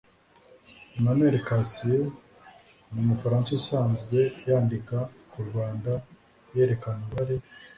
emmanuel 0.95 1.35
cattier 1.47 2.05
ni 2.91 2.99
umufaransa 3.05 3.49
usanzwe 3.59 4.19
yandika 4.49 4.97
ku 5.31 5.37
rwanda 5.47 5.91
yerekana 6.55 7.01
uruhare 7.05 7.35